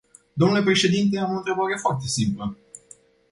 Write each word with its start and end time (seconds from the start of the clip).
Dle 0.35 0.63
președinte, 0.63 1.17
am 1.19 1.31
o 1.31 1.35
întrebare 1.35 1.75
foarte 1.81 2.07
simplă. 2.07 2.57